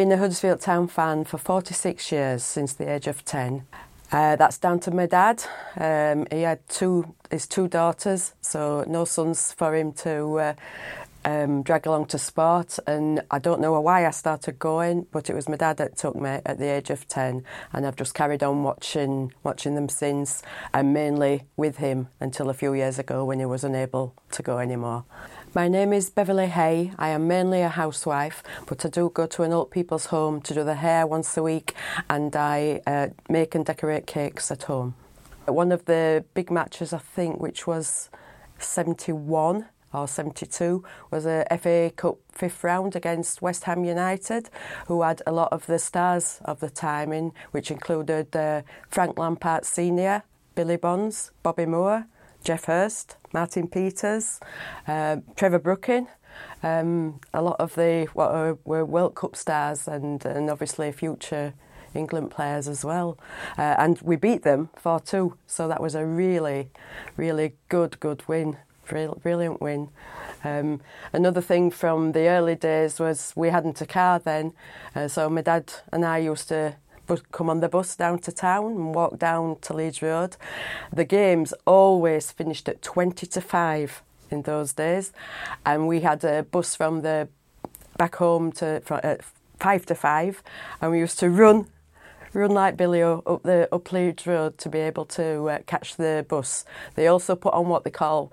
[0.00, 3.66] I've been a Huddersfield Town fan for 46 years since the age of 10.
[4.10, 5.44] Uh, that's down to my dad.
[5.76, 10.54] Um, he had two his two daughters, so no sons for him to uh,
[11.26, 12.78] um, drag along to sport.
[12.86, 16.16] And I don't know why I started going, but it was my dad that took
[16.16, 17.44] me at the age of ten,
[17.74, 20.42] and I've just carried on watching watching them since,
[20.72, 24.60] and mainly with him until a few years ago when he was unable to go
[24.60, 25.04] anymore.
[25.52, 26.92] My name is Beverly Hey.
[26.96, 30.54] I am mainly a housewife, but I do go to an old people's home to
[30.54, 31.74] do the hair once a week,
[32.08, 34.94] and I uh, make and decorate cakes at home.
[35.46, 38.10] One of the big matches, I think, which was
[38.60, 44.50] 71 or 72 was a FA Cup fifth round against West Ham United,
[44.86, 49.18] who had a lot of the stars of the time in, which included uh, Frank
[49.18, 50.22] Lampard Senior,
[50.54, 52.06] Billy Bonds, Bobby Moore,
[52.44, 54.40] Geoff Hurst, Martin Peters,
[54.86, 56.08] uh, Trevor Brooking.
[56.62, 61.54] Um, a lot of the what were World Cup stars and, and obviously future
[61.94, 63.18] England players as well.
[63.58, 66.70] Uh, and we beat them 4 2, so that was a really,
[67.16, 68.56] really good, good win
[69.22, 69.88] brilliant win.
[70.42, 70.80] Um,
[71.12, 74.52] another thing from the early days was we hadn't a car then,
[74.94, 76.76] uh, so my dad and I used to
[77.16, 80.36] come on the bus down to town and walk down to Leeds Road.
[80.92, 85.12] The games always finished at 20 to 5 in those days,
[85.66, 87.28] and we had a bus from the
[87.96, 89.16] back home to uh,
[89.58, 90.42] 5 to 5,
[90.80, 91.66] and we used to run
[92.32, 96.24] run like Billy up the up Leeds Road to be able to uh, catch the
[96.28, 96.64] bus.
[96.94, 98.32] They also put on what they call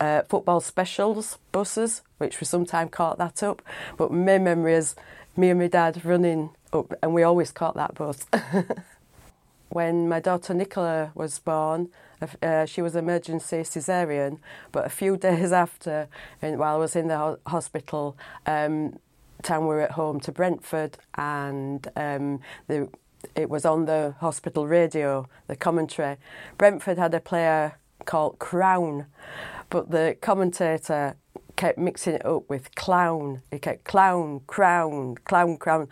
[0.00, 3.62] uh, football specials buses, which we sometimes caught that up.
[3.96, 4.94] But my memory is
[5.36, 8.26] me and my dad running up, and we always caught that bus.
[9.70, 11.88] when my daughter Nicola was born,
[12.42, 14.38] uh, she was emergency cesarean,
[14.72, 16.08] but a few days after,
[16.40, 18.98] while I was in the ho- hospital, um,
[19.42, 22.88] Town were at home to Brentford, and um, the,
[23.36, 26.16] it was on the hospital radio, the commentary.
[26.56, 29.06] Brentford had a player called Crown,
[29.70, 31.14] but the commentator
[31.58, 33.42] kept mixing it up with clown.
[33.50, 35.88] He kept clown, crown, clown, crown.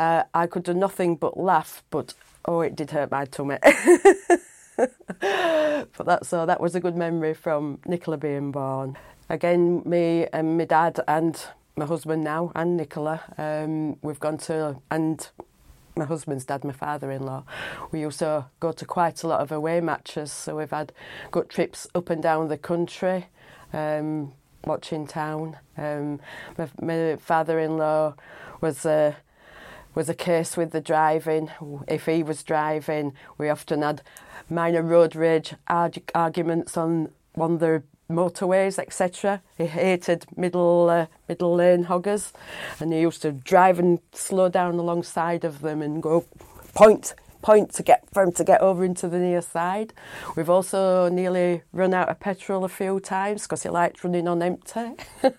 [0.00, 2.14] Uh, I could do nothing but laugh, but
[2.46, 3.58] oh, it did hurt my tummy.
[4.78, 8.96] but that's so that was a good memory from Nicola being born.
[9.28, 11.38] Again, me and my dad and
[11.76, 15.28] my husband now and Nicola, um, we've gone to and
[15.96, 17.44] my husband's dad, my father-in-law,
[17.92, 20.32] we also go to quite a lot of away matches.
[20.32, 20.94] So we've had
[21.30, 23.26] good trips up and down the country,
[23.74, 24.32] um,
[24.64, 25.58] watching town.
[25.76, 26.20] Um,
[26.56, 28.14] my, my father-in-law
[28.62, 29.14] was a
[29.94, 31.50] was a case with the driving.
[31.88, 34.02] If he was driving, we often had
[34.48, 39.40] minor road rage arguments on one of the motorways, etc.
[39.56, 42.32] He hated middle uh, middle lane hoggers,
[42.80, 46.24] and he used to drive and slow down alongside of them and go
[46.74, 49.94] point point to get for him to get over into the near side.
[50.36, 54.42] We've also nearly run out of petrol a few times because he liked running on
[54.42, 54.92] empty.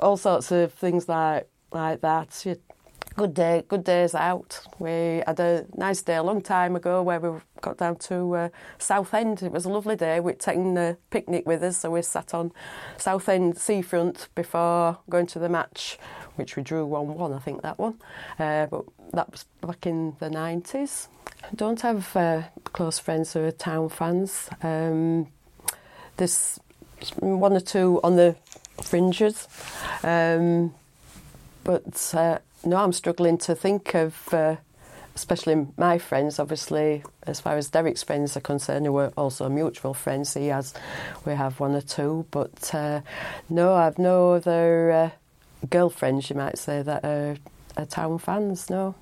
[0.00, 2.44] All sorts of things like like that
[3.14, 4.60] good day, good days out.
[4.78, 8.48] We had a nice day a long time ago where we got down to uh,
[8.78, 9.42] Southend.
[9.42, 10.20] It was a lovely day.
[10.20, 12.52] We'd taken the picnic with us, so we sat on
[12.96, 15.98] Southend seafront before going to the match,
[16.36, 18.00] which we drew 1 1, I think that one.
[18.38, 21.08] Uh, but that was back in the 90s.
[21.44, 24.48] I don't have uh, close friends who are town fans.
[24.62, 25.28] Um,
[26.16, 26.60] there's
[27.18, 28.36] one or two on the
[28.82, 29.48] fringes.
[30.02, 30.74] Um,
[31.64, 34.56] but uh, no, I'm struggling to think of, uh,
[35.14, 39.94] especially my friends, obviously, as far as Derek's friends are concerned, who were also mutual
[39.94, 40.34] friends.
[40.34, 40.74] He has,
[41.24, 43.00] we have one or two, but uh,
[43.48, 45.10] no, I've no other uh,
[45.68, 47.36] girlfriends, you might say, that are,
[47.76, 48.94] are town fans, no.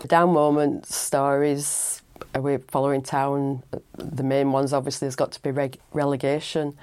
[0.00, 2.02] The down moment stories,
[2.34, 3.62] we're following town.
[3.96, 6.76] The main ones, obviously, has got to be reg- relegation.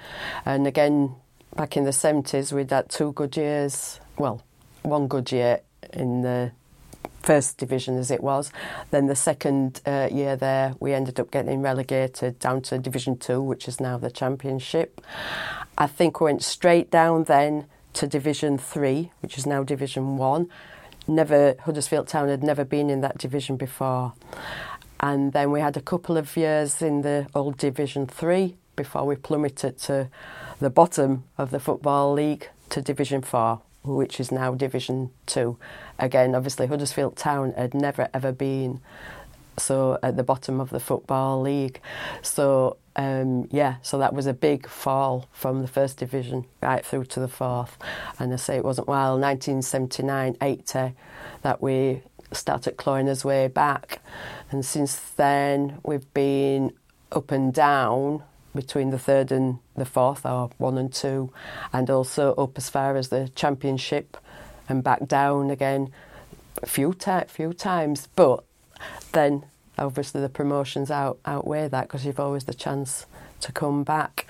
[0.44, 1.14] And again,
[1.54, 4.00] back in the 70s, we'd had two good years.
[4.18, 4.42] Well,
[4.84, 5.60] one good year
[5.92, 6.52] in the
[7.22, 8.52] first division as it was.
[8.90, 13.42] Then the second uh, year there, we ended up getting relegated down to Division Two,
[13.42, 15.00] which is now the Championship.
[15.76, 20.48] I think we went straight down then to Division Three, which is now Division One.
[21.08, 24.14] Never Huddersfield Town had never been in that division before,
[25.00, 29.16] and then we had a couple of years in the old Division Three before we
[29.16, 30.08] plummeted to
[30.60, 35.58] the bottom of the football league to Division Four which is now Division Two.
[35.98, 38.80] Again, obviously, Huddersfield Town had never ever been
[39.56, 41.80] so at the bottom of the football league.
[42.22, 47.06] So um, yeah, so that was a big fall from the first division right through
[47.06, 47.76] to the fourth.
[48.18, 50.94] And I say it wasn't while 1979 80
[51.42, 52.02] that we
[52.32, 54.00] started clawing our way back.
[54.50, 56.72] And since then, we've been
[57.12, 58.22] up and down
[58.54, 61.32] between the third and the fourth, or one and two,
[61.72, 64.16] and also up as far as the championship
[64.68, 65.92] and back down again
[66.62, 68.08] a few, ta- few times.
[68.14, 68.44] But
[69.12, 69.44] then
[69.78, 73.06] obviously the promotions out outweigh that because you've always the chance
[73.40, 74.26] to come back.